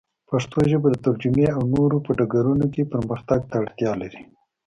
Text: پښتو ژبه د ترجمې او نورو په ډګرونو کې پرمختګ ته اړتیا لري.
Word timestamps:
پښتو 0.29 0.59
ژبه 0.71 0.87
د 0.91 0.95
ترجمې 1.05 1.45
او 1.55 1.61
نورو 1.73 1.97
په 2.05 2.11
ډګرونو 2.17 2.65
کې 2.73 2.89
پرمختګ 2.93 3.39
ته 3.49 3.55
اړتیا 3.63 3.91
لري. 4.01 4.21